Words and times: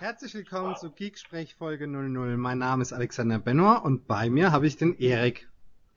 Herzlich 0.00 0.32
willkommen 0.32 0.76
zu 0.76 0.90
Geeksprech 0.90 1.56
Folge 1.56 1.86
00. 1.86 2.38
Mein 2.38 2.56
Name 2.56 2.80
ist 2.80 2.94
Alexander 2.94 3.38
Benor 3.38 3.84
und 3.84 4.08
bei 4.08 4.30
mir 4.30 4.50
habe 4.50 4.66
ich 4.66 4.78
den 4.78 4.98
Erik. 4.98 5.46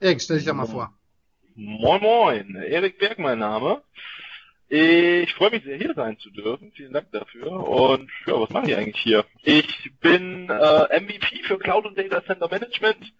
Erik, 0.01 0.21
stell 0.21 0.39
dich 0.39 0.45
doch 0.45 0.53
mal 0.53 0.65
vor. 0.65 0.93
Moin 1.55 2.01
Moin, 2.01 2.55
Erik 2.57 2.99
Berg 2.99 3.17
mein 3.17 3.39
Name. 3.39 3.81
Ich 4.67 5.33
freue 5.35 5.51
mich 5.51 5.63
sehr, 5.63 5.77
hier 5.77 5.93
sein 5.95 6.19
zu 6.19 6.31
dürfen. 6.31 6.73
Vielen 6.73 6.91
Dank 6.91 7.13
dafür. 7.13 7.65
Und 7.65 8.11
ja, 8.27 8.41
was 8.41 8.49
mache 8.49 8.71
ich 8.71 8.75
eigentlich 8.75 9.01
hier? 9.01 9.23
Ich 9.41 9.93
bin 10.01 10.49
äh, 10.49 10.99
MVP 10.99 11.43
für 11.43 11.57
Cloud 11.57 11.85
und 11.85 11.97
Data 11.97 12.25
Center 12.25 12.49
Management. 12.49 13.13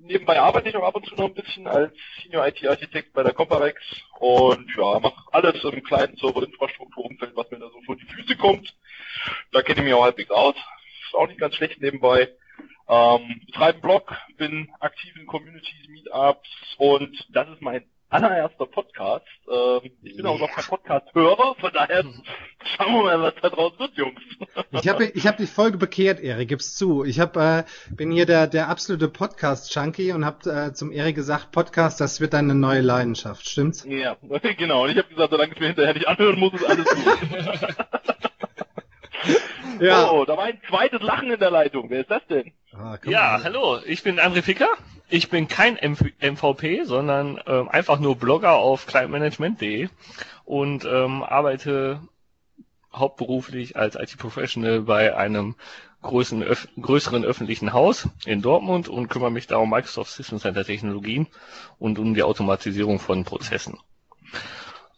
Nebenbei 0.00 0.40
arbeite 0.40 0.68
ich 0.68 0.76
auch 0.76 0.86
ab 0.86 0.94
und 0.94 1.06
zu 1.06 1.14
noch 1.16 1.26
ein 1.26 1.34
bisschen 1.34 1.66
als 1.66 1.92
Senior 2.22 2.46
IT-Architekt 2.46 3.12
bei 3.12 3.24
der 3.24 3.34
Comparex 3.34 3.80
und 4.20 4.70
ja, 4.76 5.00
mache 5.00 5.22
alles 5.32 5.62
im 5.64 5.82
kleinen 5.82 6.16
Server-Infrastrukturumfeld, 6.16 7.34
was 7.34 7.50
mir 7.50 7.58
da 7.58 7.68
so 7.68 7.80
vor 7.82 7.96
die 7.96 8.06
Füße 8.06 8.36
kommt. 8.36 8.74
Da 9.52 9.62
kenne 9.62 9.80
ich 9.80 9.84
mich 9.84 9.94
auch 9.94 10.04
halbwegs 10.04 10.30
aus. 10.30 10.54
Ist 10.54 11.14
auch 11.14 11.26
nicht 11.26 11.40
ganz 11.40 11.56
schlecht 11.56 11.80
nebenbei. 11.80 12.32
Ähm, 12.88 13.42
betreibe 13.46 13.74
einen 13.74 13.82
Blog, 13.82 14.16
bin 14.36 14.70
aktiv 14.80 15.14
in 15.16 15.26
Communities, 15.26 15.88
Meetups 15.88 16.48
und 16.78 17.26
das 17.30 17.48
ist 17.48 17.60
mein 17.60 17.84
allererster 18.10 18.66
Podcast. 18.66 19.26
Ähm, 19.48 19.90
ich 20.02 20.16
bin 20.16 20.26
auch 20.26 20.38
noch 20.38 20.50
kein 20.50 20.64
Podcast-Hörer, 20.64 21.54
von 21.60 21.72
daher 21.72 22.04
schauen 22.76 22.94
wir 22.94 23.02
mal, 23.02 23.22
was 23.22 23.34
da 23.42 23.50
draus 23.50 23.78
wird, 23.78 23.96
Jungs. 23.96 24.20
Ich 24.70 24.88
habe 24.88 25.04
ich 25.04 25.26
hab 25.26 25.36
dich 25.36 25.50
voll 25.50 25.72
bekehrt, 25.72 26.20
Erik, 26.20 26.48
gib's 26.48 26.76
zu. 26.76 27.04
Ich 27.04 27.20
hab, 27.20 27.36
äh, 27.36 27.64
bin 27.90 28.10
hier 28.10 28.26
der, 28.26 28.46
der 28.46 28.68
absolute 28.68 29.08
Podcast-Junkie 29.08 30.12
und 30.12 30.24
habe 30.24 30.50
äh, 30.50 30.72
zum 30.72 30.90
Erik 30.90 31.16
gesagt, 31.16 31.52
Podcast, 31.52 32.00
das 32.00 32.20
wird 32.20 32.32
deine 32.32 32.54
neue 32.54 32.80
Leidenschaft, 32.80 33.48
stimmt's? 33.48 33.84
Ja, 33.86 34.16
genau. 34.56 34.84
Und 34.84 34.90
ich 34.90 34.98
habe 34.98 35.08
gesagt, 35.08 35.30
solange 35.30 35.52
ich 35.52 35.60
mir 35.60 35.66
hinterher 35.66 35.94
nicht 35.94 36.08
anhören 36.08 36.38
muss, 36.38 36.54
ist 36.54 36.64
alles 36.64 36.86
gut. 36.86 37.04
ja. 39.80 40.10
Oh, 40.10 40.24
da 40.24 40.36
war 40.36 40.44
ein 40.44 40.60
zweites 40.68 41.02
Lachen 41.02 41.30
in 41.30 41.40
der 41.40 41.50
Leitung. 41.50 41.90
Wer 41.90 42.00
ist 42.00 42.10
das 42.10 42.26
denn? 42.28 42.52
Ah, 42.72 42.96
ja, 43.04 43.20
mal. 43.20 43.44
hallo, 43.44 43.78
ich 43.84 44.02
bin 44.02 44.18
André 44.20 44.42
Ficker. 44.42 44.68
Ich 45.10 45.30
bin 45.30 45.48
kein 45.48 45.76
MVP, 45.76 46.84
sondern 46.84 47.40
ähm, 47.46 47.68
einfach 47.68 47.98
nur 47.98 48.16
Blogger 48.16 48.56
auf 48.56 48.86
clientmanagement.de 48.86 49.88
und 50.44 50.84
ähm, 50.84 51.22
arbeite 51.22 52.00
hauptberuflich 52.92 53.76
als 53.76 53.96
IT-Professional 53.96 54.82
bei 54.82 55.16
einem 55.16 55.54
größeren, 56.02 56.42
öf 56.42 56.68
größeren 56.80 57.24
öffentlichen 57.24 57.72
Haus 57.72 58.08
in 58.24 58.42
Dortmund 58.42 58.88
und 58.88 59.08
kümmere 59.08 59.30
mich 59.30 59.46
da 59.46 59.56
um 59.56 59.70
Microsoft 59.70 60.12
System 60.12 60.38
Center 60.38 60.64
Technologien 60.64 61.26
und 61.78 61.98
um 61.98 62.14
die 62.14 62.22
Automatisierung 62.22 62.98
von 62.98 63.24
Prozessen. 63.24 63.78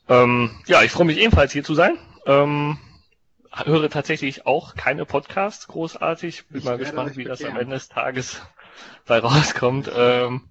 Ähm, 0.09 0.51
ja, 0.67 0.83
ich 0.83 0.91
freue 0.91 1.07
mich 1.07 1.19
ebenfalls 1.19 1.53
hier 1.53 1.65
zu 1.65 1.75
sein. 1.75 1.97
Ähm, 2.27 2.79
höre 3.53 3.89
tatsächlich 3.91 4.47
auch 4.47 4.75
keine 4.75 5.05
Podcasts 5.07 5.69
großartig. 5.69 6.47
Bin 6.49 6.59
ich 6.59 6.65
mal 6.65 6.79
gespannt, 6.79 7.17
wie 7.17 7.25
das 7.25 7.45
am 7.45 7.57
Ende 7.57 7.77
des 7.77 7.89
Tages 7.89 8.43
bei 9.07 9.19
rauskommt. 9.19 9.91
Ähm, 9.95 10.49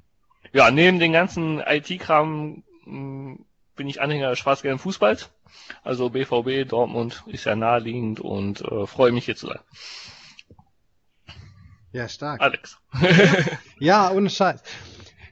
ja, 0.53 0.71
neben 0.71 0.99
den 0.99 1.13
ganzen 1.13 1.59
IT-Kram 1.59 2.63
hm, 2.83 3.45
bin 3.75 3.87
ich 3.87 4.01
Anhänger 4.01 4.29
des 4.31 4.39
schwarz-gelben 4.39 4.79
Fußballs. 4.79 5.29
Also 5.83 6.09
BVB, 6.09 6.67
Dortmund 6.67 7.23
ist 7.27 7.45
ja 7.45 7.55
naheliegend 7.55 8.19
und 8.19 8.61
äh, 8.61 8.85
freue 8.87 9.11
mich 9.11 9.25
hier 9.25 9.35
zu 9.35 9.47
sein. 9.47 9.59
Ja, 11.91 12.07
stark. 12.07 12.41
Alex. 12.41 12.77
ja, 13.79 14.11
ohne 14.11 14.29
Scheiß. 14.29 14.61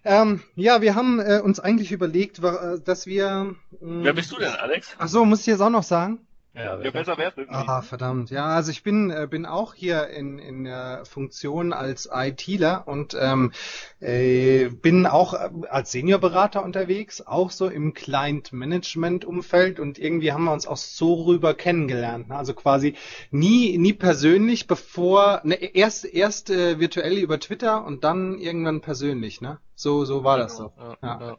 Ähm, 0.03 0.41
ja, 0.55 0.81
wir 0.81 0.95
haben 0.95 1.19
äh, 1.19 1.41
uns 1.43 1.59
eigentlich 1.59 1.91
überlegt, 1.91 2.39
äh, 2.39 2.79
dass 2.83 3.05
wir. 3.05 3.55
Äh, 3.73 3.75
Wer 3.79 4.13
bist 4.13 4.31
du 4.31 4.37
denn, 4.37 4.53
Alex? 4.53 4.95
Ach 4.97 5.07
so, 5.07 5.25
muss 5.25 5.41
ich 5.41 5.47
jetzt 5.47 5.61
auch 5.61 5.69
noch 5.69 5.83
sagen? 5.83 6.26
Ja, 6.57 6.81
ja 6.81 6.91
besser 6.91 7.17
wär's 7.17 7.37
irgendwie. 7.37 7.55
Ah, 7.55 7.81
verdammt. 7.81 8.31
Ja, 8.31 8.47
also 8.47 8.71
ich 8.71 8.81
bin 8.81 9.11
äh, 9.11 9.27
bin 9.29 9.45
auch 9.45 9.75
hier 9.75 10.07
in 10.07 10.39
in 10.39 10.63
der 10.63 11.05
Funktion 11.05 11.71
als 11.71 12.09
ITler 12.11 12.87
und 12.87 13.15
ähm, 13.19 13.51
äh, 13.99 14.69
bin 14.69 15.05
auch 15.05 15.33
äh, 15.33 15.49
als 15.69 15.91
Seniorberater 15.91 16.63
unterwegs, 16.63 17.21
auch 17.21 17.51
so 17.51 17.67
im 17.67 17.93
Client 17.93 18.53
Management 18.53 19.23
Umfeld 19.23 19.79
und 19.79 19.99
irgendwie 19.99 20.31
haben 20.31 20.45
wir 20.45 20.53
uns 20.53 20.65
auch 20.65 20.77
so 20.77 21.25
rüber 21.25 21.53
kennengelernt. 21.53 22.29
Ne? 22.29 22.35
Also 22.35 22.53
quasi 22.53 22.95
nie 23.29 23.77
nie 23.77 23.93
persönlich, 23.93 24.65
bevor 24.65 25.41
ne, 25.43 25.55
erst 25.55 26.05
erst 26.05 26.49
äh, 26.49 26.79
virtuell 26.79 27.17
über 27.17 27.39
Twitter 27.39 27.85
und 27.85 28.03
dann 28.03 28.39
irgendwann 28.39 28.81
persönlich, 28.81 29.41
ne? 29.41 29.59
So 29.75 30.05
so 30.05 30.23
war 30.23 30.39
das 30.39 30.57
so. 30.57 30.71
Ja, 31.03 31.19
ja. 31.21 31.37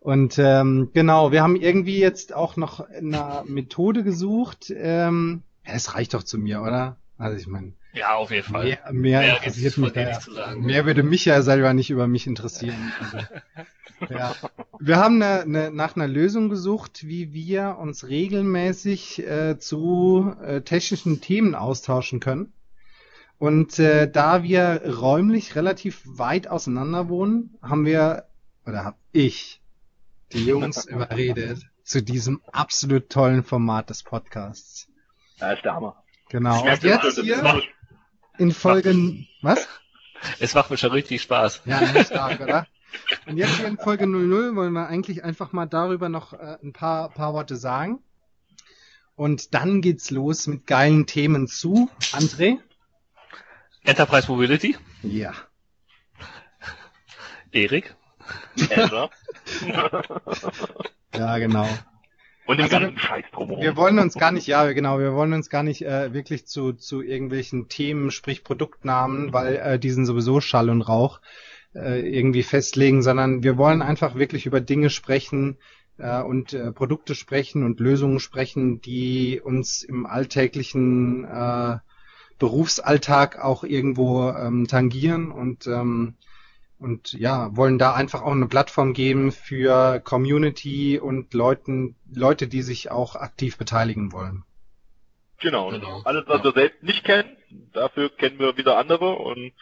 Und 0.00 0.38
ähm, 0.38 0.90
genau, 0.94 1.32
wir 1.32 1.42
haben 1.42 1.56
irgendwie 1.56 1.98
jetzt 1.98 2.34
auch 2.34 2.56
noch 2.56 2.80
eine 2.80 3.42
Methode 3.46 4.04
gesucht. 4.04 4.72
Ähm, 4.74 5.42
es 5.64 5.94
reicht 5.94 6.14
doch 6.14 6.22
zu 6.22 6.38
mir, 6.38 6.62
oder? 6.62 6.96
Also 7.18 7.36
ich 7.36 7.46
meine. 7.46 7.72
Ja, 7.92 8.14
auf 8.14 8.30
jeden 8.30 8.44
Fall. 8.44 8.64
Mehr, 8.64 8.78
mehr, 8.92 9.20
mehr 9.20 9.36
interessiert 9.36 9.76
mich 9.78 9.92
da. 9.92 10.54
Mehr 10.56 10.86
würde 10.86 11.02
mich 11.02 11.24
ja 11.24 11.42
selber 11.42 11.72
nicht 11.74 11.90
über 11.90 12.06
mich 12.06 12.26
interessieren. 12.26 12.92
Also, 13.00 14.14
ja. 14.14 14.34
Wir 14.78 14.98
haben 14.98 15.20
eine, 15.20 15.40
eine, 15.40 15.70
nach 15.72 15.96
einer 15.96 16.06
Lösung 16.06 16.48
gesucht, 16.48 17.06
wie 17.08 17.32
wir 17.32 17.78
uns 17.80 18.06
regelmäßig 18.06 19.26
äh, 19.26 19.58
zu 19.58 20.32
äh, 20.42 20.60
technischen 20.60 21.20
Themen 21.20 21.56
austauschen 21.56 22.20
können. 22.20 22.52
Und 23.38 23.78
äh, 23.78 24.10
da 24.10 24.42
wir 24.42 24.82
räumlich 25.00 25.56
relativ 25.56 26.02
weit 26.04 26.48
auseinander 26.48 27.08
wohnen, 27.08 27.56
haben 27.62 27.84
wir, 27.84 28.27
oder 28.68 28.84
hab 28.84 28.98
ich, 29.12 29.60
die 30.32 30.44
Jungs 30.44 30.84
überredet 30.86 31.62
zu 31.82 32.02
diesem 32.02 32.42
absolut 32.52 33.08
tollen 33.08 33.42
Format 33.42 33.90
des 33.90 34.02
Podcasts. 34.02 34.88
Ja, 35.36 35.52
ist 35.52 35.64
der 35.64 35.74
Hammer. 35.74 36.04
Genau. 36.28 36.60
Und 36.60 36.82
jetzt 36.84 37.18
hier 37.18 37.62
in 38.36 38.52
Folge, 38.52 39.24
was? 39.40 39.66
Es 40.38 40.54
macht 40.54 40.70
mir 40.70 40.76
schon 40.76 40.92
richtig 40.92 41.22
Spaß. 41.22 41.62
Ja, 41.64 42.04
stark, 42.04 42.40
oder? 42.40 42.66
Und 43.26 43.38
jetzt 43.38 43.56
hier 43.56 43.66
in 43.66 43.78
Folge 43.78 44.06
00 44.06 44.54
wollen 44.54 44.72
wir 44.72 44.86
eigentlich 44.86 45.24
einfach 45.24 45.52
mal 45.52 45.66
darüber 45.66 46.08
noch 46.08 46.32
äh, 46.34 46.58
ein 46.62 46.72
paar, 46.72 47.10
paar 47.10 47.32
Worte 47.32 47.56
sagen. 47.56 48.02
Und 49.14 49.54
dann 49.54 49.80
geht's 49.80 50.10
los 50.10 50.46
mit 50.46 50.66
geilen 50.66 51.06
Themen 51.06 51.48
zu. 51.48 51.90
André? 52.12 52.58
Enterprise 53.82 54.30
Mobility? 54.30 54.76
Ja. 55.02 55.32
Erik? 57.50 57.96
ja, 61.14 61.38
genau. 61.38 61.68
Und 62.46 62.56
den 62.56 62.64
also, 62.64 62.78
ganzen 62.78 62.98
Scheiß 62.98 63.24
drumherum. 63.32 63.62
Wir 63.62 63.76
wollen 63.76 63.98
uns 63.98 64.14
gar 64.14 64.32
nicht, 64.32 64.46
ja, 64.46 64.72
genau, 64.72 64.98
wir 64.98 65.14
wollen 65.14 65.34
uns 65.34 65.50
gar 65.50 65.62
nicht 65.62 65.82
äh, 65.82 66.14
wirklich 66.14 66.46
zu, 66.46 66.72
zu 66.72 67.02
irgendwelchen 67.02 67.68
Themen, 67.68 68.10
sprich 68.10 68.42
Produktnamen, 68.42 69.34
weil 69.34 69.56
äh, 69.56 69.78
die 69.78 69.90
sind 69.90 70.06
sowieso 70.06 70.40
Schall 70.40 70.70
und 70.70 70.80
Rauch, 70.80 71.20
äh, 71.74 72.00
irgendwie 72.00 72.42
festlegen, 72.42 73.02
sondern 73.02 73.42
wir 73.42 73.58
wollen 73.58 73.82
einfach 73.82 74.14
wirklich 74.14 74.46
über 74.46 74.62
Dinge 74.62 74.88
sprechen 74.88 75.58
äh, 75.98 76.22
und 76.22 76.54
äh, 76.54 76.72
Produkte 76.72 77.14
sprechen 77.14 77.64
und 77.64 77.80
Lösungen 77.80 78.18
sprechen, 78.18 78.80
die 78.80 79.42
uns 79.44 79.82
im 79.82 80.06
alltäglichen 80.06 81.24
äh, 81.24 81.76
Berufsalltag 82.38 83.44
auch 83.44 83.64
irgendwo 83.64 84.30
ähm, 84.30 84.66
tangieren 84.68 85.32
und 85.32 85.66
ähm, 85.66 86.14
und 86.78 87.12
ja, 87.12 87.56
wollen 87.56 87.78
da 87.78 87.94
einfach 87.94 88.22
auch 88.22 88.32
eine 88.32 88.46
Plattform 88.46 88.92
geben 88.92 89.32
für 89.32 90.00
Community 90.00 90.98
und 90.98 91.34
Leuten, 91.34 91.96
Leute, 92.12 92.46
die 92.46 92.62
sich 92.62 92.90
auch 92.90 93.16
aktiv 93.16 93.58
beteiligen 93.58 94.12
wollen. 94.12 94.44
Genau. 95.40 95.70
genau. 95.70 96.02
Alles, 96.04 96.24
was 96.26 96.42
wir 96.42 96.52
selbst 96.52 96.82
nicht 96.82 97.04
kennen, 97.04 97.36
dafür 97.72 98.10
kennen 98.10 98.38
wir 98.38 98.56
wieder 98.56 98.76
andere 98.76 99.14
und 99.14 99.52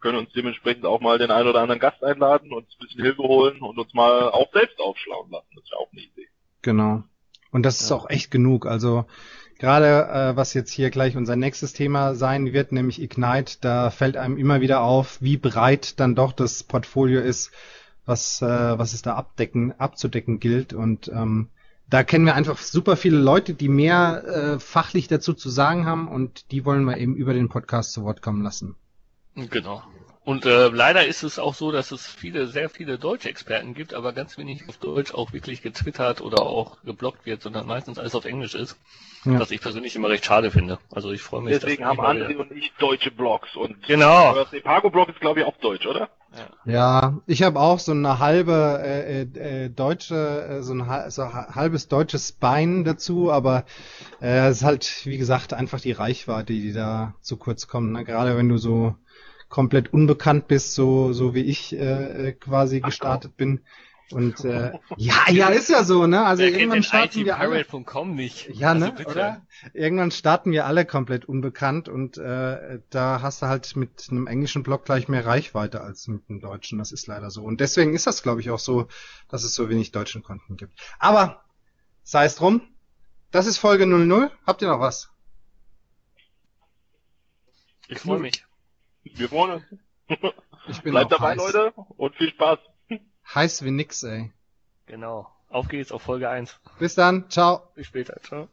können 0.00 0.18
uns 0.18 0.32
dementsprechend 0.32 0.86
auch 0.86 1.00
mal 1.00 1.18
den 1.18 1.30
einen 1.30 1.48
oder 1.48 1.60
anderen 1.60 1.80
Gast 1.80 2.02
einladen 2.04 2.52
und 2.52 2.64
ein 2.64 2.78
bisschen 2.80 3.02
Hilfe 3.02 3.22
holen 3.22 3.60
und 3.60 3.78
uns 3.78 3.92
mal 3.94 4.30
auch 4.30 4.52
selbst 4.52 4.80
aufschlauen 4.80 5.30
lassen. 5.30 5.48
Das 5.54 5.64
ist 5.64 5.70
ja 5.70 5.78
auch 5.78 5.92
eine 5.92 6.00
Idee. 6.02 6.28
Genau. 6.62 7.02
Und 7.50 7.62
das 7.64 7.80
ist 7.80 7.92
auch 7.92 8.08
echt 8.08 8.30
genug. 8.30 8.66
Also 8.66 9.06
Gerade 9.58 10.08
äh, 10.08 10.36
was 10.36 10.54
jetzt 10.54 10.70
hier 10.70 10.90
gleich 10.90 11.16
unser 11.16 11.34
nächstes 11.34 11.72
Thema 11.72 12.14
sein 12.14 12.52
wird, 12.52 12.70
nämlich 12.70 13.02
Ignite, 13.02 13.58
da 13.60 13.90
fällt 13.90 14.16
einem 14.16 14.36
immer 14.36 14.60
wieder 14.60 14.82
auf, 14.82 15.20
wie 15.20 15.36
breit 15.36 15.98
dann 15.98 16.14
doch 16.14 16.32
das 16.32 16.62
Portfolio 16.62 17.20
ist, 17.20 17.50
was, 18.06 18.40
äh, 18.40 18.46
was 18.46 18.92
es 18.92 19.02
da 19.02 19.14
abdecken, 19.14 19.74
abzudecken 19.78 20.38
gilt. 20.38 20.72
Und 20.72 21.08
ähm, 21.08 21.48
da 21.90 22.04
kennen 22.04 22.24
wir 22.24 22.36
einfach 22.36 22.58
super 22.58 22.96
viele 22.96 23.18
Leute, 23.18 23.52
die 23.54 23.68
mehr 23.68 24.24
äh, 24.24 24.58
fachlich 24.60 25.08
dazu 25.08 25.34
zu 25.34 25.50
sagen 25.50 25.86
haben 25.86 26.06
und 26.06 26.52
die 26.52 26.64
wollen 26.64 26.84
wir 26.84 26.96
eben 26.98 27.16
über 27.16 27.34
den 27.34 27.48
Podcast 27.48 27.92
zu 27.92 28.04
Wort 28.04 28.22
kommen 28.22 28.42
lassen. 28.42 28.76
Genau. 29.34 29.82
Und 30.28 30.44
äh, 30.44 30.68
leider 30.68 31.06
ist 31.06 31.22
es 31.22 31.38
auch 31.38 31.54
so, 31.54 31.72
dass 31.72 31.90
es 31.90 32.06
viele, 32.06 32.48
sehr 32.48 32.68
viele 32.68 32.98
deutsche 32.98 33.30
Experten 33.30 33.72
gibt, 33.72 33.94
aber 33.94 34.12
ganz 34.12 34.36
wenig 34.36 34.68
auf 34.68 34.76
Deutsch 34.76 35.14
auch 35.14 35.32
wirklich 35.32 35.62
getwittert 35.62 36.20
oder 36.20 36.42
auch 36.42 36.76
geblockt 36.84 37.24
wird, 37.24 37.40
sondern 37.40 37.66
meistens 37.66 37.98
alles 37.98 38.14
auf 38.14 38.26
Englisch 38.26 38.54
ist. 38.54 38.76
Ja. 39.24 39.40
Was 39.40 39.50
ich 39.52 39.62
persönlich 39.62 39.96
immer 39.96 40.10
recht 40.10 40.26
schade 40.26 40.50
finde. 40.50 40.78
Also 40.92 41.12
ich 41.12 41.22
freue 41.22 41.40
mich. 41.40 41.54
Deswegen 41.58 41.82
dass 41.82 41.96
haben 41.96 42.00
André 42.00 42.28
wieder- 42.28 42.40
und 42.40 42.52
ich 42.52 42.70
deutsche 42.78 43.10
Blogs 43.10 43.56
und 43.56 43.82
Genau. 43.86 44.34
das 44.34 44.52
Epago-Blog 44.52 45.08
ist 45.08 45.18
glaube 45.20 45.40
ich 45.40 45.46
auch 45.46 45.56
deutsch, 45.62 45.86
oder? 45.86 46.10
Ja, 46.66 47.16
ich 47.26 47.42
habe 47.42 47.58
auch 47.58 47.78
so 47.78 47.92
eine 47.92 48.18
halbe 48.18 48.82
äh, 48.84 49.22
äh, 49.22 49.64
äh, 49.64 49.68
deutsche, 49.70 50.14
äh, 50.58 50.62
so 50.62 50.74
ein 50.74 50.86
hal- 50.88 51.10
so 51.10 51.22
ha- 51.24 51.54
halbes 51.54 51.88
deutsches 51.88 52.32
Bein 52.32 52.84
dazu, 52.84 53.32
aber 53.32 53.64
äh, 54.20 54.48
es 54.48 54.58
ist 54.58 54.64
halt, 54.64 55.06
wie 55.06 55.16
gesagt, 55.16 55.54
einfach 55.54 55.80
die 55.80 55.92
Reichweite, 55.92 56.52
die 56.52 56.74
da 56.74 57.14
zu 57.22 57.38
kurz 57.38 57.66
kommt. 57.66 57.92
Ne? 57.92 58.04
Gerade 58.04 58.36
wenn 58.36 58.50
du 58.50 58.58
so 58.58 58.94
komplett 59.48 59.92
unbekannt 59.92 60.48
bist, 60.48 60.74
so 60.74 61.12
so 61.12 61.34
wie 61.34 61.42
ich 61.42 61.74
äh, 61.74 62.28
äh, 62.28 62.32
quasi 62.32 62.80
gestartet 62.80 63.36
bin. 63.36 63.60
Und 64.10 64.42
äh, 64.44 64.72
ja, 64.96 65.30
ja, 65.30 65.48
ist 65.48 65.68
ja 65.68 65.84
so, 65.84 66.06
ne? 66.06 66.24
Also 66.24 66.42
Wer 66.42 66.52
irgendwann 66.52 66.82
starten 66.82 67.24
wir 67.24 67.38
alle. 67.38 67.64
nicht? 68.06 68.48
Ja, 68.54 68.72
ne? 68.74 68.94
Also. 68.96 69.10
Oder? 69.10 69.46
Irgendwann 69.74 70.10
starten 70.10 70.50
wir 70.50 70.64
alle 70.64 70.86
komplett 70.86 71.26
unbekannt 71.26 71.88
und 71.88 72.16
äh, 72.16 72.80
da 72.88 73.20
hast 73.20 73.42
du 73.42 73.46
halt 73.46 73.76
mit 73.76 74.08
einem 74.10 74.26
englischen 74.26 74.62
Blog 74.62 74.86
gleich 74.86 75.08
mehr 75.08 75.26
Reichweite 75.26 75.82
als 75.82 76.08
mit 76.08 76.22
einem 76.28 76.40
deutschen. 76.40 76.78
Das 76.78 76.90
ist 76.90 77.06
leider 77.06 77.30
so. 77.30 77.42
Und 77.42 77.60
deswegen 77.60 77.94
ist 77.94 78.06
das, 78.06 78.22
glaube 78.22 78.40
ich, 78.40 78.50
auch 78.50 78.58
so, 78.58 78.88
dass 79.28 79.44
es 79.44 79.54
so 79.54 79.68
wenig 79.68 79.92
deutschen 79.92 80.22
Content 80.22 80.58
gibt. 80.58 80.80
Aber 80.98 81.44
sei 82.02 82.24
es 82.24 82.36
drum. 82.36 82.62
Das 83.30 83.46
ist 83.46 83.58
Folge 83.58 83.86
00. 83.86 84.30
Habt 84.46 84.62
ihr 84.62 84.68
noch 84.68 84.80
was? 84.80 85.10
Ich 87.88 87.98
freue 87.98 88.18
mich. 88.18 88.47
Wir 89.04 89.28
freuen 89.28 89.52
uns. 89.52 89.64
Ich 90.68 90.82
bin 90.82 90.92
Bleibt 90.92 91.14
auch 91.14 91.18
dabei, 91.18 91.30
heiß. 91.30 91.38
Leute, 91.38 91.72
und 91.96 92.14
viel 92.16 92.28
Spaß. 92.28 92.58
Heiß 93.34 93.64
wie 93.64 93.70
nix, 93.70 94.02
ey. 94.02 94.32
Genau. 94.84 95.30
Auf 95.48 95.68
geht's 95.68 95.92
auf 95.92 96.02
Folge 96.02 96.28
1. 96.28 96.60
Bis 96.78 96.94
dann. 96.94 97.30
Ciao. 97.30 97.62
Bis 97.74 97.86
später. 97.86 98.20
Ciao. 98.22 98.48